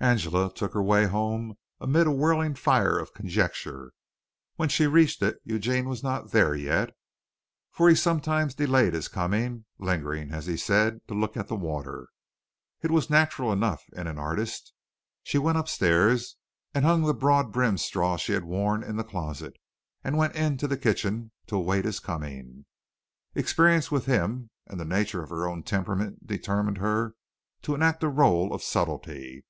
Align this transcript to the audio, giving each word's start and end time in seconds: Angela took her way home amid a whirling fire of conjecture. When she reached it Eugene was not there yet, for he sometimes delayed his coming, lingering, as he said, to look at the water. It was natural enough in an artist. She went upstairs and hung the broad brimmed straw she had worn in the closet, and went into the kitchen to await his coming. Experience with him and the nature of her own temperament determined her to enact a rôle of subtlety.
Angela 0.00 0.54
took 0.54 0.74
her 0.74 0.82
way 0.82 1.06
home 1.06 1.56
amid 1.80 2.06
a 2.06 2.12
whirling 2.12 2.54
fire 2.54 2.96
of 2.96 3.12
conjecture. 3.12 3.90
When 4.54 4.68
she 4.68 4.86
reached 4.86 5.20
it 5.22 5.40
Eugene 5.42 5.88
was 5.88 6.04
not 6.04 6.30
there 6.30 6.54
yet, 6.54 6.90
for 7.72 7.88
he 7.88 7.96
sometimes 7.96 8.54
delayed 8.54 8.94
his 8.94 9.08
coming, 9.08 9.64
lingering, 9.76 10.30
as 10.30 10.46
he 10.46 10.56
said, 10.56 11.00
to 11.08 11.14
look 11.14 11.36
at 11.36 11.48
the 11.48 11.56
water. 11.56 12.06
It 12.80 12.92
was 12.92 13.10
natural 13.10 13.52
enough 13.52 13.82
in 13.92 14.06
an 14.06 14.20
artist. 14.20 14.72
She 15.24 15.36
went 15.36 15.58
upstairs 15.58 16.36
and 16.72 16.84
hung 16.84 17.02
the 17.02 17.12
broad 17.12 17.50
brimmed 17.52 17.80
straw 17.80 18.16
she 18.16 18.34
had 18.34 18.44
worn 18.44 18.84
in 18.84 18.94
the 18.94 19.02
closet, 19.04 19.54
and 20.04 20.16
went 20.16 20.36
into 20.36 20.68
the 20.68 20.78
kitchen 20.78 21.32
to 21.48 21.56
await 21.56 21.84
his 21.84 21.98
coming. 21.98 22.66
Experience 23.34 23.90
with 23.90 24.06
him 24.06 24.50
and 24.68 24.78
the 24.78 24.84
nature 24.84 25.24
of 25.24 25.30
her 25.30 25.48
own 25.48 25.64
temperament 25.64 26.24
determined 26.24 26.78
her 26.78 27.16
to 27.62 27.74
enact 27.74 28.04
a 28.04 28.06
rôle 28.06 28.52
of 28.52 28.62
subtlety. 28.62 29.44